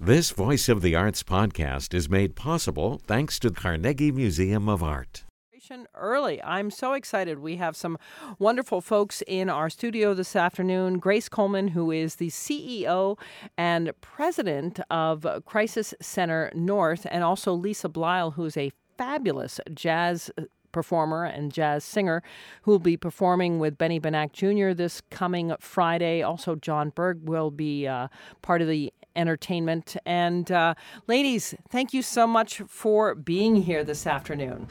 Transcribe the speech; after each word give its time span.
This 0.00 0.32
Voice 0.32 0.68
of 0.68 0.82
the 0.82 0.96
Arts 0.96 1.22
podcast 1.22 1.94
is 1.94 2.10
made 2.10 2.34
possible 2.34 3.00
thanks 3.06 3.38
to 3.38 3.50
Carnegie 3.50 4.10
Museum 4.10 4.68
of 4.68 4.82
Art. 4.82 5.22
Early. 5.94 6.42
I'm 6.42 6.70
so 6.70 6.92
excited. 6.92 7.38
We 7.38 7.56
have 7.56 7.76
some 7.76 7.96
wonderful 8.38 8.80
folks 8.80 9.22
in 9.26 9.48
our 9.48 9.70
studio 9.70 10.12
this 10.12 10.36
afternoon. 10.36 10.98
Grace 10.98 11.28
Coleman, 11.28 11.68
who 11.68 11.90
is 11.90 12.16
the 12.16 12.28
CEO 12.28 13.18
and 13.56 13.92
president 14.00 14.80
of 14.90 15.26
Crisis 15.46 15.94
Center 16.02 16.50
North, 16.54 17.06
and 17.10 17.24
also 17.24 17.52
Lisa 17.54 17.88
Bleil, 17.88 18.32
who 18.32 18.44
is 18.44 18.56
a 18.56 18.72
fabulous 18.98 19.58
jazz 19.72 20.30
performer 20.72 21.24
and 21.24 21.52
jazz 21.52 21.84
singer 21.84 22.22
who 22.62 22.72
will 22.72 22.78
be 22.80 22.96
performing 22.96 23.58
with 23.60 23.78
Benny 23.78 24.00
Benack 24.00 24.32
Jr. 24.32 24.74
this 24.74 25.00
coming 25.10 25.54
Friday. 25.60 26.20
Also, 26.20 26.56
John 26.56 26.90
Berg 26.90 27.26
will 27.26 27.50
be 27.50 27.86
uh, 27.86 28.08
part 28.42 28.60
of 28.60 28.68
the 28.68 28.92
entertainment. 29.16 29.96
And 30.04 30.50
uh, 30.50 30.74
ladies, 31.06 31.54
thank 31.68 31.92
you 31.92 32.02
so 32.02 32.26
much 32.26 32.62
for 32.68 33.14
being 33.14 33.56
here 33.56 33.84
this 33.84 34.06
afternoon. 34.06 34.68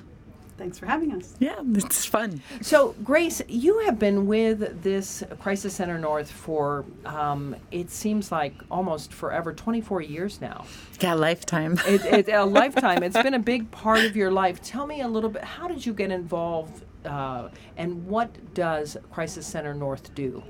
Thanks 0.58 0.78
for 0.78 0.86
having 0.86 1.12
us. 1.14 1.36
Yeah, 1.40 1.60
it's 1.74 2.06
fun. 2.06 2.42
So, 2.62 2.96
Grace, 3.04 3.42
you 3.48 3.80
have 3.80 3.98
been 3.98 4.28
with 4.28 4.84
this 4.84 5.24
Crisis 5.40 5.74
Center 5.74 5.98
North 5.98 6.32
for, 6.32 6.86
um, 7.06 7.56
it 7.72 7.90
seems 7.90 8.32
like 8.32 8.54
almost 8.70 9.12
forever 9.12 9.52
24 9.52 10.02
years 10.02 10.40
now. 10.42 10.66
Yeah, 11.02 11.16
lifetime. 11.16 11.80
it, 11.88 12.06
it, 12.06 12.30
a 12.30 12.46
lifetime. 12.46 13.02
It's 13.02 13.22
been 13.22 13.34
a 13.34 13.40
big 13.40 13.72
part 13.72 14.06
of 14.06 14.16
your 14.16 14.32
life. 14.32 14.62
Tell 14.62 14.86
me 14.86 15.02
a 15.02 15.08
little 15.08 15.30
bit, 15.30 15.44
how 15.44 15.68
did 15.68 15.84
you 15.86 15.94
get 15.94 16.12
involved 16.12 16.84
uh, 17.06 17.50
and 17.76 18.06
what 18.06 18.54
does 18.54 18.96
Crisis 19.12 19.46
Center 19.46 19.74
North 19.74 20.14
do? 20.16 20.44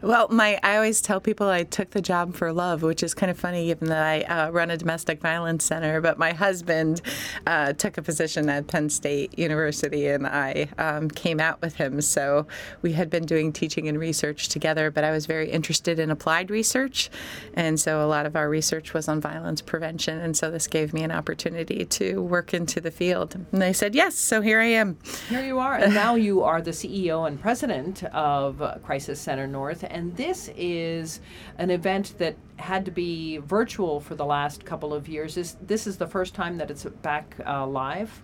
Well, 0.00 0.28
my 0.30 0.60
I 0.62 0.76
always 0.76 1.00
tell 1.00 1.20
people 1.20 1.48
I 1.48 1.64
took 1.64 1.90
the 1.90 2.00
job 2.00 2.36
for 2.36 2.52
love, 2.52 2.82
which 2.82 3.02
is 3.02 3.14
kind 3.14 3.30
of 3.32 3.38
funny 3.38 3.66
given 3.66 3.88
that 3.88 4.02
I 4.02 4.20
uh, 4.20 4.50
run 4.50 4.70
a 4.70 4.76
domestic 4.76 5.20
violence 5.20 5.64
center. 5.64 6.00
But 6.00 6.18
my 6.18 6.32
husband 6.32 7.02
uh, 7.48 7.72
took 7.72 7.98
a 7.98 8.02
position 8.02 8.48
at 8.48 8.68
Penn 8.68 8.90
State 8.90 9.36
University, 9.36 10.06
and 10.06 10.24
I 10.24 10.68
um, 10.78 11.10
came 11.10 11.40
out 11.40 11.60
with 11.60 11.74
him. 11.74 12.00
So 12.00 12.46
we 12.80 12.92
had 12.92 13.10
been 13.10 13.26
doing 13.26 13.52
teaching 13.52 13.88
and 13.88 13.98
research 13.98 14.48
together. 14.48 14.92
But 14.92 15.02
I 15.02 15.10
was 15.10 15.26
very 15.26 15.50
interested 15.50 15.98
in 15.98 16.12
applied 16.12 16.48
research, 16.48 17.10
and 17.54 17.80
so 17.80 18.00
a 18.00 18.06
lot 18.06 18.24
of 18.24 18.36
our 18.36 18.48
research 18.48 18.94
was 18.94 19.08
on 19.08 19.20
violence 19.20 19.60
prevention. 19.62 20.20
And 20.20 20.36
so 20.36 20.48
this 20.48 20.68
gave 20.68 20.94
me 20.94 21.02
an 21.02 21.10
opportunity 21.10 21.84
to 21.84 22.22
work 22.22 22.54
into 22.54 22.80
the 22.80 22.92
field. 22.92 23.36
And 23.50 23.64
I 23.64 23.72
said 23.72 23.96
yes. 23.96 24.14
So 24.14 24.42
here 24.42 24.60
I 24.60 24.66
am. 24.66 24.96
Here 25.28 25.44
you 25.44 25.58
are, 25.58 25.74
and 25.74 25.92
now 25.92 26.14
you 26.14 26.44
are 26.44 26.62
the 26.62 26.70
CEO 26.70 27.26
and 27.26 27.40
president 27.40 28.04
of 28.04 28.62
Crisis 28.84 29.20
Center 29.20 29.48
North 29.48 29.87
and 29.88 30.16
this 30.16 30.50
is 30.56 31.20
an 31.58 31.70
event 31.70 32.14
that 32.18 32.36
had 32.56 32.84
to 32.84 32.90
be 32.90 33.38
virtual 33.38 34.00
for 34.00 34.14
the 34.14 34.24
last 34.24 34.64
couple 34.64 34.92
of 34.94 35.08
years. 35.08 35.36
Is 35.36 35.56
this 35.60 35.86
is 35.86 35.96
the 35.96 36.06
first 36.06 36.34
time 36.34 36.58
that 36.58 36.70
it's 36.70 36.84
back 37.02 37.36
uh, 37.46 37.66
live? 37.66 38.22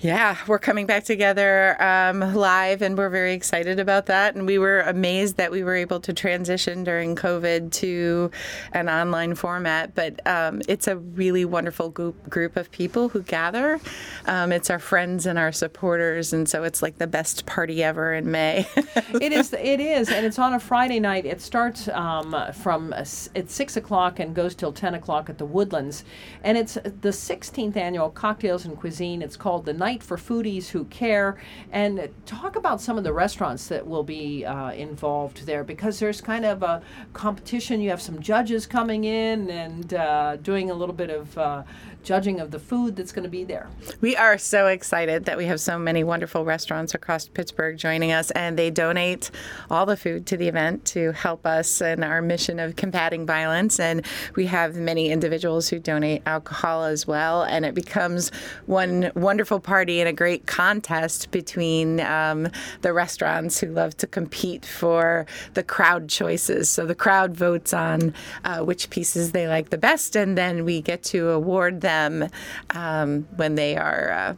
Yeah, 0.00 0.36
we're 0.46 0.60
coming 0.60 0.86
back 0.86 1.02
together 1.02 1.76
um, 1.82 2.20
live, 2.32 2.82
and 2.82 2.96
we're 2.96 3.08
very 3.08 3.32
excited 3.32 3.80
about 3.80 4.06
that. 4.06 4.36
And 4.36 4.46
we 4.46 4.56
were 4.56 4.82
amazed 4.82 5.38
that 5.38 5.50
we 5.50 5.64
were 5.64 5.74
able 5.74 5.98
to 5.98 6.12
transition 6.12 6.84
during 6.84 7.16
COVID 7.16 7.72
to 7.72 8.30
an 8.72 8.88
online 8.88 9.34
format. 9.34 9.96
But 9.96 10.24
um, 10.24 10.62
it's 10.68 10.86
a 10.86 10.98
really 10.98 11.44
wonderful 11.44 11.88
group, 11.88 12.30
group 12.30 12.56
of 12.56 12.70
people 12.70 13.08
who 13.08 13.22
gather. 13.22 13.80
Um, 14.26 14.52
it's 14.52 14.70
our 14.70 14.78
friends 14.78 15.26
and 15.26 15.36
our 15.36 15.50
supporters, 15.50 16.32
and 16.32 16.48
so 16.48 16.62
it's 16.62 16.80
like 16.80 16.98
the 16.98 17.08
best 17.08 17.44
party 17.46 17.82
ever 17.82 18.14
in 18.14 18.30
May. 18.30 18.68
it 18.76 19.32
is. 19.32 19.52
It 19.52 19.80
is, 19.80 20.10
and 20.10 20.24
it's 20.24 20.38
on 20.38 20.54
a 20.54 20.60
Friday 20.60 21.00
night. 21.00 21.26
It 21.26 21.40
starts 21.40 21.88
um, 21.88 22.36
from 22.52 22.92
uh, 22.92 22.98
at 23.34 23.50
six 23.50 23.76
o'clock 23.76 24.20
and 24.20 24.32
goes 24.32 24.54
till 24.54 24.72
ten 24.72 24.94
o'clock 24.94 25.28
at 25.28 25.38
the 25.38 25.46
Woodlands, 25.46 26.04
and 26.44 26.56
it's 26.56 26.74
the 26.74 27.10
16th 27.10 27.76
annual 27.76 28.10
Cocktails 28.10 28.64
and 28.64 28.78
Cuisine. 28.78 29.22
It's 29.22 29.36
called 29.36 29.64
the 29.64 29.72
night 29.72 29.87
for 29.96 30.16
foodies 30.16 30.68
who 30.68 30.84
care, 30.86 31.38
and 31.72 32.08
talk 32.26 32.56
about 32.56 32.80
some 32.80 32.98
of 32.98 33.04
the 33.04 33.12
restaurants 33.12 33.68
that 33.68 33.86
will 33.86 34.02
be 34.02 34.44
uh, 34.44 34.72
involved 34.72 35.46
there 35.46 35.64
because 35.64 35.98
there's 35.98 36.20
kind 36.20 36.44
of 36.44 36.62
a 36.62 36.82
competition. 37.14 37.80
You 37.80 37.90
have 37.90 38.02
some 38.02 38.20
judges 38.20 38.66
coming 38.66 39.04
in 39.04 39.50
and 39.50 39.94
uh, 39.94 40.36
doing 40.36 40.70
a 40.70 40.74
little 40.74 40.94
bit 40.94 41.10
of 41.10 41.38
uh, 41.38 41.62
judging 42.02 42.40
of 42.40 42.50
the 42.50 42.58
food 42.58 42.96
that's 42.96 43.12
going 43.12 43.24
to 43.24 43.28
be 43.30 43.44
there. 43.44 43.68
We 44.00 44.16
are 44.16 44.38
so 44.38 44.66
excited 44.66 45.24
that 45.24 45.36
we 45.36 45.46
have 45.46 45.60
so 45.60 45.78
many 45.78 46.04
wonderful 46.04 46.44
restaurants 46.44 46.94
across 46.94 47.28
Pittsburgh 47.28 47.76
joining 47.76 48.12
us, 48.12 48.30
and 48.32 48.58
they 48.58 48.70
donate 48.70 49.30
all 49.70 49.86
the 49.86 49.96
food 49.96 50.26
to 50.26 50.36
the 50.36 50.48
event 50.48 50.84
to 50.86 51.12
help 51.12 51.46
us 51.46 51.80
in 51.80 52.02
our 52.02 52.22
mission 52.22 52.60
of 52.60 52.76
combating 52.76 53.26
violence. 53.26 53.80
And 53.80 54.04
we 54.36 54.46
have 54.46 54.76
many 54.76 55.10
individuals 55.10 55.68
who 55.68 55.78
donate 55.78 56.22
alcohol 56.26 56.84
as 56.84 57.06
well, 57.06 57.42
and 57.42 57.64
it 57.64 57.74
becomes 57.74 58.30
one 58.66 59.10
wonderful 59.14 59.60
party 59.78 60.00
and 60.00 60.08
a 60.08 60.12
great 60.12 60.44
contest 60.46 61.30
between 61.30 62.00
um, 62.00 62.48
the 62.82 62.92
restaurants 62.92 63.60
who 63.60 63.68
love 63.68 63.96
to 63.96 64.08
compete 64.08 64.66
for 64.66 65.24
the 65.54 65.62
crowd 65.62 66.08
choices. 66.08 66.68
So 66.68 66.84
the 66.84 66.96
crowd 66.96 67.32
votes 67.32 67.72
on 67.72 68.12
uh, 68.42 68.64
which 68.64 68.90
pieces 68.90 69.30
they 69.30 69.46
like 69.46 69.70
the 69.70 69.78
best, 69.78 70.16
and 70.16 70.36
then 70.36 70.64
we 70.64 70.82
get 70.82 71.04
to 71.14 71.28
award 71.30 71.80
them 71.80 72.28
um, 72.70 73.28
when 73.36 73.54
they 73.54 73.76
are. 73.76 74.10
Uh, 74.10 74.34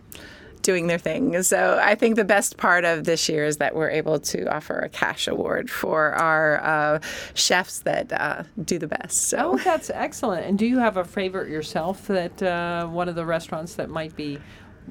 doing 0.62 0.88
their 0.88 0.98
thing. 0.98 1.42
So 1.42 1.80
I 1.82 1.94
think 1.94 2.16
the 2.16 2.24
best 2.24 2.58
part 2.58 2.84
of 2.84 3.04
this 3.04 3.30
year 3.30 3.46
is 3.46 3.56
that 3.56 3.74
we're 3.74 3.88
able 3.88 4.20
to 4.20 4.44
offer 4.54 4.78
a 4.78 4.90
cash 4.90 5.26
award 5.26 5.70
for 5.70 6.12
our 6.12 6.62
uh, 6.62 7.00
chefs 7.32 7.78
that 7.80 8.12
uh, 8.12 8.42
do 8.62 8.78
the 8.78 8.86
best. 8.86 9.28
So. 9.28 9.54
Oh, 9.54 9.56
that's 9.56 9.88
excellent. 9.88 10.44
And 10.44 10.58
do 10.58 10.66
you 10.66 10.78
have 10.78 10.98
a 10.98 11.04
favorite 11.04 11.48
yourself 11.48 12.06
that 12.08 12.42
uh, 12.42 12.86
one 12.88 13.08
of 13.08 13.14
the 13.14 13.24
restaurants 13.24 13.76
that 13.76 13.88
might 13.88 14.14
be 14.14 14.38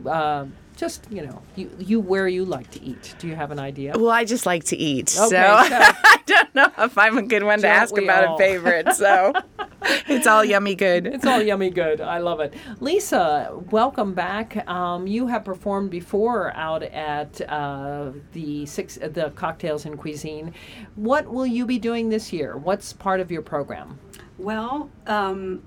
uh, 0.05 0.45
just 0.79 1.05
you 1.11 1.21
know 1.25 1.41
you 1.55 1.69
you 1.77 1.99
where 1.99 2.27
you 2.27 2.45
like 2.45 2.71
to 2.71 2.81
eat. 2.81 3.15
Do 3.19 3.27
you 3.27 3.35
have 3.35 3.51
an 3.51 3.59
idea? 3.59 3.93
Well 3.97 4.09
i 4.09 4.23
just 4.23 4.45
like 4.45 4.63
to 4.65 4.77
eat 4.77 5.13
okay, 5.19 5.29
so, 5.29 5.29
so 5.29 5.37
i 5.37 6.19
don't 6.25 6.55
know 6.55 6.71
if 6.77 6.97
i'm 6.97 7.17
a 7.17 7.21
good 7.21 7.43
one 7.43 7.59
to 7.59 7.67
ask 7.67 7.97
about 7.97 8.23
all? 8.23 8.35
a 8.35 8.37
favorite 8.37 8.93
so 8.93 9.33
it's 10.07 10.27
all 10.27 10.43
yummy 10.43 10.75
good. 10.75 11.07
It's 11.07 11.25
all 11.25 11.41
yummy 11.41 11.69
good. 11.69 12.01
I 12.01 12.19
love 12.19 12.39
it. 12.39 12.53
Lisa 12.79 13.51
welcome 13.71 14.13
back. 14.13 14.67
Um, 14.69 15.07
you 15.07 15.27
have 15.27 15.43
performed 15.43 15.89
before 15.89 16.53
out 16.55 16.83
at 16.83 17.41
uh, 17.49 18.11
the 18.33 18.65
six 18.65 18.97
uh, 19.01 19.09
the 19.09 19.31
cocktails 19.31 19.85
and 19.85 19.97
cuisine. 19.97 20.53
What 20.95 21.27
will 21.27 21.47
you 21.47 21.65
be 21.65 21.79
doing 21.79 22.09
this 22.09 22.31
year? 22.31 22.57
What's 22.57 22.93
part 22.93 23.19
of 23.19 23.31
your 23.31 23.41
program? 23.41 23.99
Well 24.37 24.89
um, 25.07 25.63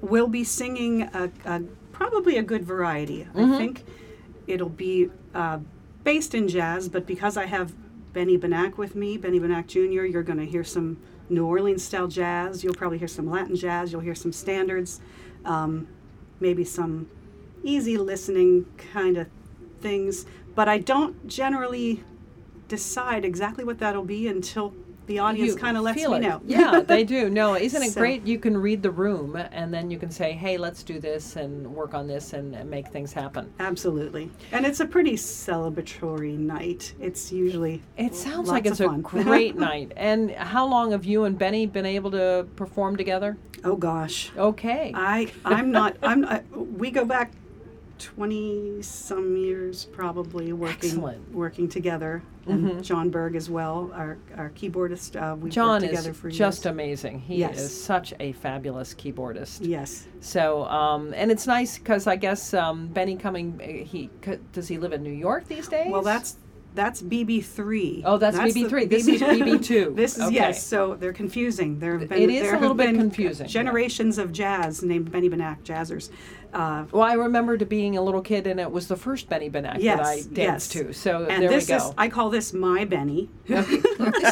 we'll 0.00 0.28
be 0.28 0.44
singing 0.44 1.02
a, 1.02 1.30
a, 1.44 1.62
probably 1.94 2.36
a 2.36 2.42
good 2.42 2.64
variety 2.64 3.20
mm-hmm. 3.24 3.52
i 3.52 3.58
think 3.58 3.84
it'll 4.46 4.68
be 4.68 5.10
uh, 5.34 5.58
based 6.04 6.34
in 6.34 6.46
jazz, 6.48 6.88
but 6.88 7.06
because 7.06 7.36
I 7.36 7.46
have 7.46 7.74
Benny 8.12 8.38
Benack 8.38 8.76
with 8.76 8.94
me, 8.94 9.16
Benny 9.16 9.40
Benack 9.40 9.66
Jr., 9.66 10.04
you're 10.04 10.22
going 10.22 10.38
to 10.38 10.44
hear 10.44 10.62
some 10.62 10.98
New 11.28 11.46
Orleans 11.46 11.82
style 11.82 12.06
jazz. 12.06 12.62
You'll 12.62 12.74
probably 12.74 12.98
hear 12.98 13.08
some 13.08 13.28
Latin 13.28 13.56
jazz. 13.56 13.90
You'll 13.90 14.02
hear 14.02 14.14
some 14.14 14.32
standards, 14.32 15.00
um, 15.44 15.88
maybe 16.38 16.64
some 16.64 17.08
easy 17.64 17.96
listening 17.96 18.66
kind 18.92 19.16
of 19.16 19.26
things. 19.80 20.26
But 20.54 20.68
I 20.68 20.78
don't 20.78 21.26
generally 21.26 22.04
decide 22.68 23.24
exactly 23.24 23.64
what 23.64 23.78
that'll 23.78 24.04
be 24.04 24.28
until 24.28 24.74
the 25.06 25.18
audience 25.18 25.54
kind 25.54 25.76
of 25.76 25.82
lets 25.82 25.96
me 25.96 26.16
it. 26.16 26.20
know. 26.20 26.40
yeah, 26.46 26.80
they 26.80 27.04
do. 27.16 27.28
No, 27.28 27.54
isn't 27.56 27.82
it 27.82 27.92
so. 27.92 28.00
great? 28.00 28.26
You 28.26 28.38
can 28.38 28.56
read 28.56 28.82
the 28.82 28.90
room 28.90 29.36
and 29.36 29.72
then 29.72 29.90
you 29.90 29.98
can 29.98 30.10
say, 30.10 30.32
hey, 30.32 30.56
let's 30.56 30.82
do 30.82 30.98
this 30.98 31.36
and 31.36 31.66
work 31.66 31.94
on 31.94 32.06
this 32.06 32.32
and, 32.32 32.54
and 32.54 32.70
make 32.70 32.88
things 32.88 33.12
happen. 33.12 33.52
Absolutely. 33.58 34.30
And 34.52 34.64
it's 34.64 34.80
a 34.80 34.86
pretty 34.86 35.14
celebratory 35.14 36.38
night. 36.38 36.94
It's 37.00 37.32
usually. 37.32 37.82
It 37.96 38.14
sounds 38.14 38.48
like 38.48 38.66
it's 38.66 38.80
a 38.80 38.88
great 39.02 39.56
night. 39.56 39.92
And 39.96 40.30
how 40.32 40.66
long 40.66 40.92
have 40.92 41.04
you 41.04 41.24
and 41.24 41.38
Benny 41.38 41.66
been 41.66 41.86
able 41.86 42.10
to 42.12 42.46
perform 42.56 42.96
together? 42.96 43.36
Oh, 43.64 43.76
gosh. 43.76 44.30
Okay. 44.36 44.92
I, 44.94 45.32
I'm 45.44 45.70
not, 45.70 45.96
I'm 46.02 46.20
not, 46.22 46.44
we 46.54 46.90
go 46.90 47.04
back 47.04 47.32
20 47.98 48.82
some 48.82 49.36
years 49.36 49.84
probably 49.86 50.52
working 50.52 50.90
Excellent. 50.90 51.32
working 51.32 51.68
together 51.68 52.22
and 52.46 52.64
mm-hmm. 52.64 52.80
John 52.82 53.10
Berg 53.10 53.36
as 53.36 53.48
well 53.48 53.90
our 53.94 54.18
our 54.36 54.50
keyboardist 54.50 55.20
uh, 55.20 55.36
we 55.36 55.50
John 55.50 55.80
worked 55.80 55.86
together 55.86 56.10
is 56.10 56.16
for 56.16 56.30
just 56.30 56.64
years. 56.64 56.72
amazing 56.72 57.20
he 57.20 57.36
yes. 57.36 57.58
is 57.58 57.84
such 57.84 58.12
a 58.20 58.32
fabulous 58.32 58.94
keyboardist 58.94 59.58
yes 59.62 60.06
so 60.20 60.64
um, 60.66 61.14
and 61.14 61.30
it's 61.30 61.46
nice 61.46 61.78
because 61.78 62.06
I 62.06 62.16
guess 62.16 62.52
um, 62.54 62.88
Benny 62.88 63.16
coming 63.16 63.58
he 63.86 64.10
does 64.52 64.68
he 64.68 64.78
live 64.78 64.92
in 64.92 65.02
New 65.02 65.10
York 65.12 65.46
these 65.46 65.68
days 65.68 65.90
well 65.90 66.02
that's 66.02 66.36
That's 66.74 67.02
BB3. 67.02 68.02
Oh, 68.04 68.18
that's 68.18 68.36
the- 68.36 68.42
BB3. 68.42 68.90
This 68.90 69.06
is 69.06 69.22
BB2. 69.22 69.94
this 70.02 70.16
is 70.16 70.24
Okay. 70.24 70.34
yes. 70.34 70.66
So 70.66 70.96
they're 70.96 71.12
confusing. 71.12 71.78
There 71.78 71.96
have 71.98 72.08
been 72.08 72.22
It 72.22 72.30
is 72.30 72.50
a 72.50 72.58
little 72.58 72.74
bit 72.74 72.96
confusing, 72.96 73.46
yeah. 73.46 73.52
Generations 73.52 74.18
of 74.18 74.32
jazz 74.32 74.82
named 74.82 75.12
Benny 75.12 75.30
Benack 75.30 75.62
jazzers. 75.62 76.10
Uh, 76.54 76.84
Well, 76.92 77.02
I 77.02 77.14
remember 77.14 77.58
to 77.58 77.66
being 77.66 77.96
a 77.96 78.02
little 78.02 78.22
kid, 78.22 78.46
and 78.46 78.60
it 78.60 78.70
was 78.70 78.88
the 78.88 78.96
first 78.96 79.28
Benny 79.28 79.50
Benack 79.50 79.78
yes, 79.80 79.98
that 79.98 80.06
I 80.06 80.14
danced 80.32 80.74
yes. 80.74 80.86
to. 80.86 80.92
So 80.92 81.26
and 81.26 81.42
there 81.42 81.50
this 81.50 81.68
we 81.68 81.74
is 81.74 81.82
go. 81.82 81.94
I 81.98 82.08
call 82.08 82.30
this 82.30 82.52
my 82.52 82.84
Benny. 82.84 83.28
this 83.46 83.68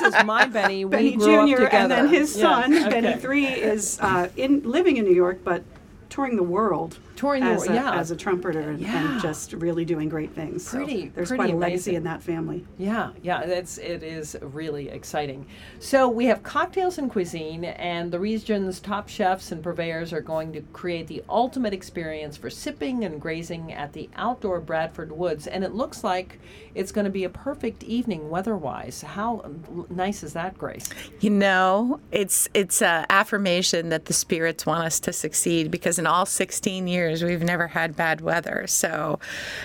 is 0.03 0.15
my 0.25 0.47
Benny. 0.47 0.85
Benny 0.85 1.11
we 1.11 1.17
grew 1.17 1.41
up 1.41 1.49
Jr. 1.49 1.65
together. 1.65 1.77
and 1.77 1.91
then 1.91 2.09
his 2.09 2.33
son 2.35 2.73
okay. 2.75 2.89
Benny 2.89 3.21
Three 3.21 3.47
is 3.47 3.99
uh, 4.01 4.29
in 4.37 4.63
living 4.63 4.97
in 4.97 5.05
New 5.05 5.15
York, 5.15 5.41
but 5.45 5.65
touring 6.13 6.37
the 6.37 6.43
world. 6.43 6.99
Touring 7.17 7.43
the 7.45 7.51
as 7.51 7.61
world, 7.61 7.71
a, 7.71 7.75
yeah. 7.75 7.95
as 7.95 8.11
a 8.11 8.17
trumpeter 8.17 8.61
and, 8.61 8.81
Yeah. 8.81 9.13
and 9.13 9.21
just 9.23 9.53
really 9.55 9.85
doing 9.85 10.09
great 10.09 10.33
things. 10.35 10.67
So 10.67 10.85
there's 10.85 11.29
pretty 11.29 11.37
quite 11.37 11.55
a 11.55 11.57
legacy 11.57 11.91
amazing. 11.91 11.95
in 11.95 12.05
that 12.05 12.23
family. 12.23 12.67
Yeah, 12.79 13.11
yeah, 13.23 13.41
it's 13.43 13.79
it 13.79 14.03
is 14.03 14.37
really 14.41 14.89
exciting. 14.91 15.47
So 15.79 16.09
we 16.09 16.27
have 16.27 16.43
cocktails 16.43 16.99
and 16.99 17.11
cuisine, 17.11 17.65
and 17.65 18.13
the 18.13 18.19
region's 18.21 18.81
top 18.81 19.09
chefs 19.09 19.53
and 19.53 19.63
purveyors 19.63 20.13
are 20.13 20.21
going 20.21 20.53
to 20.53 20.61
create 20.73 21.07
the 21.07 21.23
ultimate 21.29 21.73
experience 21.73 22.37
for 22.37 22.51
sipping 22.51 23.05
and 23.05 23.21
grazing 23.21 23.73
at 23.73 23.93
the 23.95 24.11
outdoor 24.17 24.61
Bradford 24.61 25.13
Woods, 25.13 25.47
and 25.47 25.65
it 25.65 25.73
looks 25.75 26.05
like 26.05 26.39
it's 26.75 26.93
going 26.93 27.05
to 27.07 27.11
be 27.11 27.25
a 27.25 27.31
perfect 27.31 27.83
evening 27.85 28.29
weather-wise. 28.29 29.03
How 29.03 29.45
nice 29.89 30.23
is 30.23 30.33
that, 30.35 30.59
Grace? 30.59 30.89
You 31.21 31.31
know, 31.31 32.01
it's 32.11 32.49
it's 32.53 32.83
a 32.83 33.07
affirmation 33.09 33.89
that 33.91 34.07
the 34.07 34.13
spirits 34.13 34.67
want 34.67 34.85
us 34.85 35.01
to 35.01 35.13
succeed 35.13 35.71
because 35.71 35.99
in 36.03 36.07
all 36.09 36.27
16 36.27 36.89
years 36.89 37.23
we've 37.23 37.45
never 37.45 37.69
had 37.69 37.95
bad 37.95 38.21
weather. 38.21 38.65
So 38.67 39.21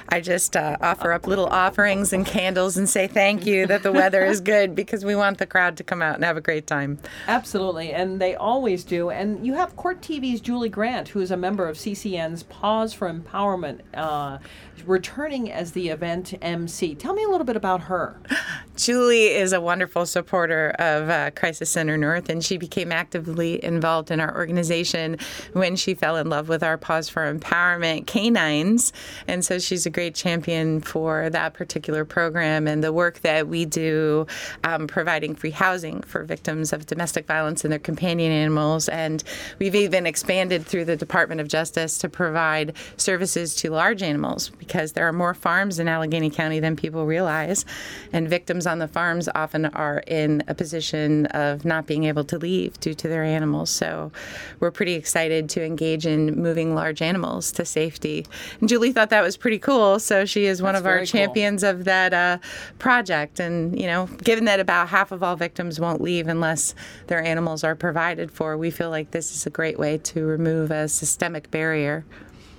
I 0.09 0.21
just 0.21 0.55
uh, 0.55 0.77
offer 0.81 1.11
up 1.11 1.25
little 1.25 1.47
offerings 1.47 2.13
and 2.13 2.27
candles 2.27 2.77
and 2.77 2.87
say 2.87 3.07
thank 3.07 3.47
you 3.47 3.65
that 3.65 3.81
the 3.81 3.91
weather 3.91 4.23
is 4.23 4.39
good 4.53 4.75
because 4.75 5.03
we 5.03 5.15
want 5.15 5.39
the 5.39 5.47
crowd 5.47 5.77
to 5.77 5.83
come 5.83 6.03
out 6.03 6.13
and 6.13 6.23
have 6.23 6.37
a 6.37 6.41
great 6.41 6.67
time. 6.67 6.99
Absolutely, 7.27 7.91
and 7.91 8.21
they 8.21 8.35
always 8.35 8.83
do. 8.83 9.09
And 9.09 9.43
you 9.43 9.55
have 9.55 9.75
Court 9.75 9.99
TV's 9.99 10.39
Julie 10.39 10.69
Grant, 10.69 11.09
who 11.09 11.21
is 11.21 11.31
a 11.31 11.37
member 11.37 11.67
of 11.67 11.75
CCN's 11.75 12.43
Paws 12.43 12.93
for 12.93 13.11
Empowerment, 13.11 13.79
uh, 13.95 14.37
returning 14.85 15.51
as 15.51 15.71
the 15.71 15.89
event 15.89 16.35
MC. 16.39 16.93
Tell 16.93 17.15
me 17.15 17.23
a 17.23 17.29
little 17.29 17.45
bit 17.45 17.55
about 17.55 17.81
her. 17.81 18.21
Julie 18.77 19.25
is 19.25 19.53
a 19.53 19.59
wonderful 19.59 20.05
supporter 20.05 20.69
of 20.77 21.09
uh, 21.09 21.31
Crisis 21.31 21.67
Center 21.67 21.97
North, 21.97 22.29
and 22.29 22.45
she 22.45 22.57
became 22.57 22.91
actively 22.91 23.63
involved 23.63 24.11
in 24.11 24.19
our 24.19 24.37
organization 24.37 25.17
when 25.53 25.75
she 25.75 25.95
fell 25.95 26.15
in 26.15 26.29
love 26.29 26.47
with 26.47 26.61
our 26.61 26.77
Paws 26.77 27.09
for 27.09 27.33
Empowerment 27.33 28.05
canines. 28.05 28.93
And 29.27 29.43
so 29.43 29.57
she's 29.57 29.87
a 29.87 29.89
great 29.89 30.13
champion 30.13 30.81
for 30.81 31.31
that 31.31 31.55
particular 31.55 32.05
program 32.05 32.67
and 32.67 32.83
the 32.83 32.93
work 32.93 33.21
that 33.21 33.47
we 33.47 33.65
do 33.65 34.27
um, 34.63 34.85
providing 34.85 35.33
free 35.33 35.49
housing 35.49 36.01
for 36.03 36.23
victims 36.23 36.71
of 36.71 36.85
domestic 36.85 37.25
violence 37.25 37.65
and 37.65 37.71
their 37.71 37.79
companion 37.79 38.31
animals. 38.31 38.89
And 38.89 39.23
we've 39.57 39.75
even 39.75 40.05
expanded 40.05 40.67
through 40.67 40.85
the 40.85 40.95
Department 40.95 41.41
of 41.41 41.47
Justice 41.47 41.97
to 41.97 42.09
provide 42.09 42.75
services 42.95 43.55
to 43.55 43.71
large 43.71 44.03
animals 44.03 44.49
because 44.59 44.91
there 44.91 45.07
are 45.07 45.13
more 45.13 45.33
farms 45.33 45.79
in 45.79 45.87
Allegheny 45.87 46.29
County 46.29 46.59
than 46.59 46.75
people 46.75 47.07
realize. 47.07 47.65
And 48.13 48.29
victims 48.29 48.66
on 48.67 48.79
the 48.79 48.87
farms 48.87 49.29
often 49.33 49.65
are 49.65 50.03
in 50.05 50.43
a 50.47 50.53
position 50.53 51.25
of 51.27 51.65
not 51.65 51.87
being 51.87 52.03
able 52.03 52.23
to 52.25 52.37
leave 52.37 52.79
due 52.79 52.93
to 52.93 53.07
their 53.07 53.23
animals. 53.23 53.69
So 53.69 54.11
we're 54.59 54.71
pretty 54.71 54.93
excited 54.93 55.49
to 55.49 55.63
engage 55.63 56.05
in 56.05 56.39
moving 56.39 56.75
large 56.75 57.01
animals 57.01 57.51
to 57.53 57.65
safety. 57.65 58.25
And 58.59 58.69
Julie 58.69 58.91
thought 58.91 59.09
that 59.09 59.23
was 59.23 59.37
pretty 59.37 59.59
cool. 59.59 59.99
So 59.99 60.25
she 60.25 60.45
is 60.45 60.61
one 60.61 60.73
That's 60.73 60.81
of 60.81 60.85
our 60.85 60.93
very 60.95 61.07
cool. 61.07 61.11
champions 61.19 61.63
of 61.63 61.85
that 61.85 62.13
uh, 62.13 62.37
project. 62.77 63.39
And, 63.39 63.79
you 63.79 63.87
know, 63.87 64.07
given 64.23 64.45
that 64.45 64.59
about 64.59 64.89
half 64.89 65.11
of 65.11 65.23
all 65.23 65.35
victims 65.35 65.79
won't 65.79 66.01
leave 66.01 66.27
unless 66.27 66.75
their 67.07 67.23
animals 67.23 67.63
are 67.63 67.75
provided 67.75 68.31
for, 68.31 68.57
we 68.57 68.69
feel 68.71 68.89
like 68.89 69.11
this 69.11 69.33
is 69.33 69.45
a 69.45 69.49
great 69.49 69.79
way 69.79 69.97
to 69.99 70.25
remove 70.25 70.71
a 70.71 70.87
systemic 70.87 71.49
barrier. 71.49 72.05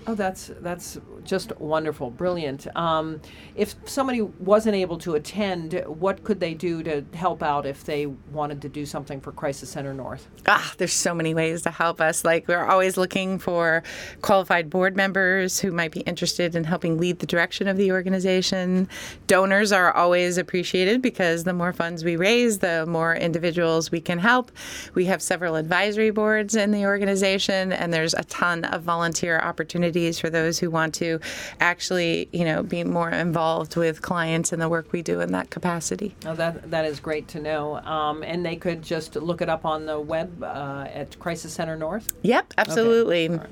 Oh, 0.09 0.15
that's 0.15 0.51
that's 0.61 0.99
just 1.23 1.55
wonderful, 1.61 2.11
brilliant. 2.11 2.67
Um, 2.75 3.21
if 3.55 3.75
somebody 3.85 4.23
wasn't 4.23 4.75
able 4.75 4.97
to 5.01 5.17
attend, 5.17 5.85
what 5.87 6.25
could 6.25 6.41
they 6.41 6.55
do 6.55 6.83
to 6.83 7.05
help 7.13 7.43
out 7.43 7.67
if 7.67 7.85
they 7.85 8.07
wanted 8.07 8.63
to 8.63 8.71
do 8.71 8.87
something 8.87 9.21
for 9.21 9.33
Crisis 9.33 9.69
Center 9.69 9.93
North? 9.93 10.27
Ah, 10.47 10.73
there's 10.79 10.95
so 10.95 11.13
many 11.15 11.35
ways 11.35 11.61
to 11.61 11.71
help 11.71 12.01
us. 12.01 12.25
Like 12.25 12.49
we're 12.49 12.65
always 12.65 12.97
looking 12.97 13.39
for 13.39 13.83
qualified 14.23 14.71
board 14.71 14.97
members 14.97 15.61
who 15.61 15.73
might 15.73 15.93
be 15.93 16.01
interested 16.01 16.57
in 16.57 16.65
helping 16.65 16.97
lead 16.97 17.19
the 17.19 17.27
direction 17.27 17.69
of 17.69 17.77
the 17.77 17.93
organization. 17.93 18.89
Donors 19.27 19.73
are 19.73 19.93
always 19.93 20.39
appreciated 20.39 21.03
because 21.03 21.45
the 21.45 21.53
more 21.53 21.75
funds 21.75 22.03
we 22.03 22.17
raise, 22.17 22.61
the 22.61 22.87
more 22.87 23.15
individuals 23.15 23.91
we 23.91 24.01
can 24.01 24.19
help. 24.19 24.53
We 24.95 25.05
have 25.05 25.21
several 25.21 25.57
advisory 25.57 26.13
boards 26.13 26.55
in 26.55 26.71
the 26.71 26.87
organization, 26.87 27.73
and 27.73 27.93
there's 27.93 28.15
a 28.15 28.25
ton 28.25 28.65
of 28.65 28.85
volunteer 28.85 29.39
opportunities 29.41 29.98
for 30.19 30.31
those 30.31 30.59
who 30.59 30.71
want 30.71 30.95
to 30.95 31.21
actually, 31.61 32.29
you 32.33 32.45
know, 32.45 32.63
be 32.63 32.85
more 32.85 33.11
involved 33.11 33.77
with 33.77 34.03
clients 34.03 34.53
and 34.53 34.61
the 34.63 34.69
work 34.69 34.93
we 34.93 35.03
do 35.03 35.21
in 35.21 35.33
that 35.33 35.51
capacity. 35.51 36.15
Oh, 36.27 36.35
that 36.35 36.71
that 36.71 36.85
is 36.85 37.01
great 37.01 37.29
to 37.29 37.41
know. 37.41 37.77
Um, 37.79 38.23
and 38.23 38.45
they 38.45 38.57
could 38.57 38.83
just 38.83 39.17
look 39.17 39.41
it 39.43 39.49
up 39.49 39.65
on 39.65 39.87
the 39.87 39.99
web 40.01 40.43
uh, 40.43 40.87
at 40.93 41.19
Crisis 41.19 41.53
Center 41.53 41.77
North. 41.77 42.13
Yep, 42.23 42.55
absolutely. 42.59 43.29
Right. 43.29 43.49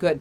Good. 0.00 0.20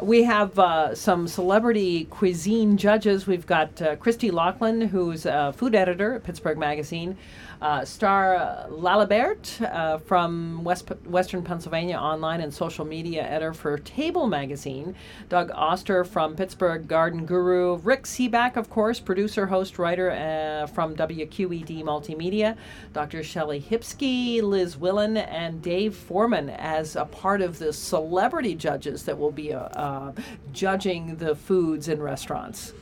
We 0.00 0.24
have 0.24 0.58
uh, 0.58 0.96
some 0.96 1.28
celebrity 1.28 2.06
cuisine 2.06 2.76
judges. 2.76 3.28
We've 3.28 3.46
got 3.46 3.80
uh, 3.80 3.94
Christy 3.94 4.32
Lachlan, 4.32 4.80
who's 4.80 5.24
a 5.24 5.54
food 5.56 5.76
editor 5.76 6.14
at 6.14 6.24
Pittsburgh 6.24 6.58
Magazine, 6.58 7.16
uh, 7.62 7.84
Star 7.84 8.66
Lalibert 8.70 9.62
uh, 9.62 9.98
from 9.98 10.64
West, 10.64 10.88
Western 11.04 11.44
Pennsylvania 11.44 11.96
online 11.96 12.40
and 12.40 12.52
social 12.52 12.84
media 12.84 13.22
editor 13.22 13.52
for 13.52 13.78
Table 13.78 14.26
Magazine, 14.26 14.96
Doug 15.28 15.50
Oster 15.54 16.04
from 16.04 16.34
Pittsburgh 16.34 16.88
Garden 16.88 17.26
Guru, 17.26 17.76
Rick 17.76 18.04
Sebak, 18.04 18.56
of 18.56 18.70
course, 18.70 18.98
producer, 18.98 19.46
host, 19.46 19.78
writer 19.78 20.10
uh, 20.10 20.66
from 20.68 20.96
WQED 20.96 21.84
Multimedia, 21.84 22.56
Dr. 22.92 23.22
Shelley 23.22 23.60
Hipsky, 23.60 24.42
Liz 24.42 24.76
Willen, 24.76 25.18
and 25.18 25.62
Dave 25.62 25.94
Foreman 25.94 26.50
as 26.50 26.96
a 26.96 27.04
part 27.04 27.42
of 27.42 27.58
the 27.58 27.72
celebrity 27.72 28.54
judges 28.54 29.04
that 29.04 29.18
will 29.20 29.30
be 29.30 29.52
uh, 29.52 29.60
uh, 29.60 30.12
judging 30.52 31.16
the 31.16 31.36
foods 31.36 31.88
in 31.88 32.02
restaurants. 32.02 32.72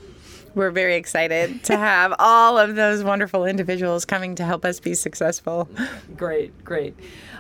We're 0.55 0.71
very 0.71 0.97
excited 0.97 1.63
to 1.65 1.77
have 1.77 2.15
all 2.19 2.57
of 2.57 2.75
those 2.75 3.05
wonderful 3.05 3.45
individuals 3.45 4.05
coming 4.05 4.35
to 4.37 4.45
help 4.45 4.65
us 4.65 4.81
be 4.81 4.95
successful. 4.95 5.69
Great, 6.17 6.65
great. 6.65 6.97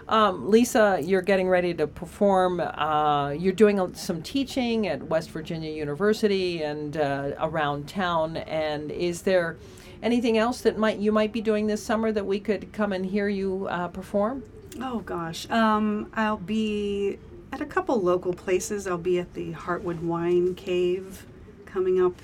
Um, 0.09 0.51
Lisa, 0.51 1.01
you're 1.03 1.23
getting 1.23 1.49
ready 1.49 1.75
to 1.75 1.87
perform. 1.87 2.61
Uh, 2.61 3.31
you're 3.31 3.53
doing 3.53 3.95
some 3.95 4.23
teaching 4.23 4.87
at 4.87 5.03
West 5.03 5.31
Virginia 5.31 5.71
University 5.71 6.63
and 6.63 6.97
uh, 6.97 7.33
around 7.41 7.89
town. 7.89 8.37
And 8.37 8.91
is 8.91 9.23
there 9.23 9.57
anything 10.03 10.39
else 10.39 10.61
that 10.63 10.79
might 10.79 10.99
you 10.99 11.13
might 11.13 11.33
be 11.33 11.41
doing 11.41 11.67
this 11.67 11.83
summer 11.83 12.13
that 12.13 12.25
we 12.25 12.41
could 12.41 12.73
come 12.73 12.93
and 12.93 13.05
hear 13.05 13.29
you 13.29 13.67
uh, 13.69 13.89
perform? 13.89 14.45
Oh 14.81 15.01
gosh, 15.01 15.49
um, 15.51 16.11
I'll 16.15 16.37
be 16.37 17.19
at 17.53 17.61
a 17.61 17.67
couple 17.67 18.01
local 18.01 18.33
places. 18.33 18.87
I'll 18.87 18.99
be 18.99 19.19
at 19.19 19.35
the 19.35 19.53
Heartwood 19.53 20.01
Wine 20.01 20.55
Cave 20.55 21.27
coming 21.67 22.01
up 22.01 22.15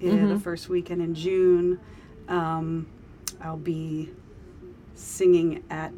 in 0.00 0.28
the 0.28 0.38
first 0.38 0.68
weekend 0.68 1.00
in 1.00 1.14
June. 1.14 1.80
Um, 2.28 2.86
I'll 3.40 3.56
be 3.56 4.10
singing 4.94 5.64
at 5.70 5.92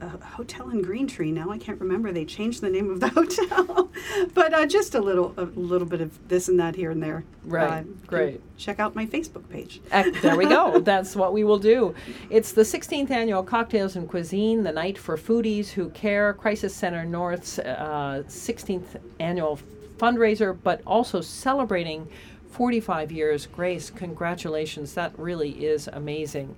a 0.00 0.08
hotel 0.24 0.70
in 0.70 0.82
Green 0.82 1.06
Tree. 1.06 1.32
Now 1.32 1.50
I 1.50 1.58
can't 1.58 1.80
remember. 1.80 2.12
They 2.12 2.24
changed 2.24 2.60
the 2.60 2.68
name 2.70 2.90
of 2.90 3.00
the 3.00 3.08
hotel, 3.20 3.90
but 4.34 4.52
uh, 4.52 4.66
just 4.66 4.94
a 4.94 5.00
little, 5.00 5.32
a 5.36 5.44
little 5.44 5.86
bit 5.86 6.00
of 6.00 6.28
this 6.28 6.48
and 6.48 6.58
that 6.60 6.76
here 6.76 6.90
and 6.90 7.02
there. 7.02 7.24
Right, 7.44 7.80
Uh, 7.80 8.06
great. 8.06 8.40
Check 8.58 8.78
out 8.78 8.94
my 8.94 9.06
Facebook 9.06 9.48
page. 9.48 9.80
There 10.22 10.36
we 10.36 10.46
go. 10.46 10.80
That's 10.84 11.16
what 11.16 11.32
we 11.32 11.44
will 11.44 11.58
do. 11.58 11.94
It's 12.30 12.52
the 12.52 12.62
16th 12.62 13.10
annual 13.10 13.42
Cocktails 13.42 13.96
and 13.96 14.08
Cuisine, 14.08 14.62
the 14.64 14.72
night 14.72 14.98
for 14.98 15.16
foodies 15.16 15.68
who 15.70 15.88
care. 15.90 16.34
Crisis 16.34 16.74
Center 16.74 17.04
North's 17.04 17.58
uh, 17.58 18.22
16th 18.28 19.00
annual 19.20 19.58
fundraiser, 19.98 20.56
but 20.62 20.82
also 20.86 21.20
celebrating 21.22 22.06
45 22.56 23.12
years. 23.12 23.46
Grace, 23.46 23.90
congratulations. 23.90 24.94
That 24.94 25.12
really 25.18 25.50
is 25.66 25.88
amazing. 25.92 26.56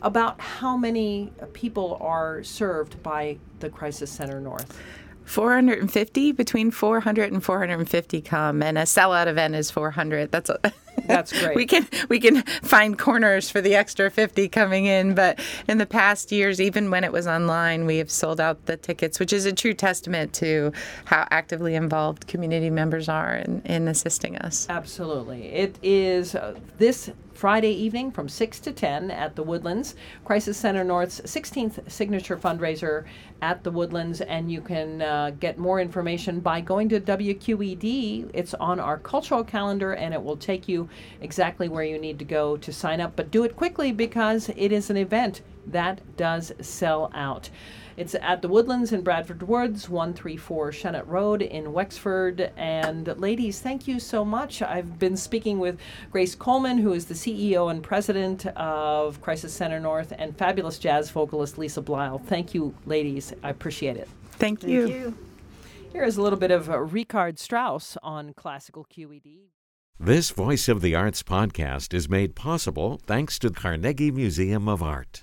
About 0.00 0.40
how 0.40 0.76
many 0.78 1.32
people 1.52 1.98
are 2.00 2.42
served 2.42 3.02
by 3.02 3.36
the 3.60 3.68
Crisis 3.68 4.10
Center 4.10 4.40
North? 4.40 4.78
450, 5.24 6.32
between 6.32 6.70
400 6.70 7.30
and 7.30 7.44
450 7.44 8.22
come, 8.22 8.62
and 8.62 8.78
a 8.78 8.82
sellout 8.82 9.26
event 9.26 9.54
is 9.54 9.70
400. 9.70 10.32
That's 10.32 10.48
a 10.48 10.60
That's 11.06 11.32
great. 11.40 11.56
we 11.56 11.66
can 11.66 11.86
we 12.08 12.20
can 12.20 12.42
find 12.42 12.98
corners 12.98 13.50
for 13.50 13.60
the 13.60 13.74
extra 13.74 14.10
50 14.10 14.48
coming 14.48 14.86
in, 14.86 15.14
but 15.14 15.38
in 15.68 15.78
the 15.78 15.86
past 15.86 16.32
years, 16.32 16.60
even 16.60 16.90
when 16.90 17.04
it 17.04 17.12
was 17.12 17.26
online, 17.26 17.86
we 17.86 17.98
have 17.98 18.10
sold 18.10 18.40
out 18.40 18.66
the 18.66 18.76
tickets, 18.76 19.20
which 19.20 19.32
is 19.32 19.46
a 19.46 19.52
true 19.52 19.74
testament 19.74 20.32
to 20.34 20.72
how 21.06 21.26
actively 21.30 21.74
involved 21.74 22.26
community 22.26 22.70
members 22.70 23.08
are 23.08 23.36
in, 23.36 23.62
in 23.64 23.88
assisting 23.88 24.36
us. 24.38 24.66
Absolutely. 24.68 25.46
It 25.46 25.78
is 25.82 26.34
uh, 26.34 26.54
this 26.78 27.10
Friday 27.34 27.72
evening 27.72 28.12
from 28.12 28.28
6 28.28 28.60
to 28.60 28.72
10 28.72 29.10
at 29.10 29.34
the 29.34 29.42
Woodlands, 29.42 29.96
Crisis 30.24 30.56
Center 30.56 30.84
North's 30.84 31.20
16th 31.22 31.90
signature 31.90 32.36
fundraiser 32.36 33.04
at 33.42 33.64
the 33.64 33.70
Woodlands. 33.72 34.20
And 34.20 34.50
you 34.50 34.60
can 34.60 35.02
uh, 35.02 35.32
get 35.40 35.58
more 35.58 35.80
information 35.80 36.38
by 36.38 36.60
going 36.60 36.88
to 36.90 37.00
WQED. 37.00 38.30
It's 38.32 38.54
on 38.54 38.78
our 38.78 38.98
cultural 38.98 39.42
calendar 39.42 39.94
and 39.94 40.14
it 40.14 40.22
will 40.22 40.36
take 40.36 40.68
you 40.68 40.88
exactly 41.20 41.68
where 41.68 41.84
you 41.84 41.98
need 41.98 42.20
to 42.20 42.24
go 42.24 42.56
to 42.56 42.72
sign 42.72 43.00
up. 43.00 43.16
But 43.16 43.32
do 43.32 43.42
it 43.42 43.56
quickly 43.56 43.90
because 43.90 44.48
it 44.56 44.70
is 44.70 44.88
an 44.88 44.96
event 44.96 45.42
that 45.66 46.00
does 46.16 46.52
sell 46.60 47.10
out. 47.14 47.50
It's 47.96 48.16
at 48.16 48.42
the 48.42 48.48
Woodlands 48.48 48.92
in 48.92 49.02
Bradford 49.02 49.44
Woods, 49.44 49.88
134 49.88 50.72
Shenot 50.72 51.06
Road 51.06 51.42
in 51.42 51.72
Wexford. 51.72 52.50
And 52.56 53.06
ladies, 53.18 53.60
thank 53.60 53.86
you 53.86 54.00
so 54.00 54.24
much. 54.24 54.62
I've 54.62 54.98
been 54.98 55.16
speaking 55.16 55.60
with 55.60 55.78
Grace 56.10 56.34
Coleman, 56.34 56.78
who 56.78 56.92
is 56.92 57.06
the 57.06 57.14
CEO 57.14 57.70
and 57.70 57.82
president 57.82 58.46
of 58.46 59.20
Crisis 59.20 59.52
Center 59.52 59.78
North, 59.78 60.12
and 60.18 60.36
fabulous 60.36 60.78
jazz 60.78 61.10
vocalist 61.10 61.56
Lisa 61.56 61.82
Bleil. 61.82 62.18
Thank 62.18 62.52
you, 62.52 62.74
ladies. 62.84 63.32
I 63.44 63.50
appreciate 63.50 63.96
it. 63.96 64.08
Thank, 64.32 64.60
Thank 64.60 64.72
you. 64.72 64.88
you. 64.88 65.18
Here 65.92 66.02
is 66.02 66.16
a 66.16 66.22
little 66.22 66.38
bit 66.38 66.50
of 66.50 66.68
uh, 66.68 66.80
Richard 66.80 67.38
Strauss 67.38 67.96
on 68.02 68.34
classical 68.34 68.84
QED. 68.84 69.50
This 70.00 70.30
Voice 70.30 70.68
of 70.68 70.80
the 70.80 70.96
Arts 70.96 71.22
podcast 71.22 71.94
is 71.94 72.08
made 72.08 72.34
possible 72.34 73.00
thanks 73.06 73.38
to 73.38 73.50
the 73.50 73.54
Carnegie 73.54 74.10
Museum 74.10 74.68
of 74.68 74.82
Art. 74.82 75.22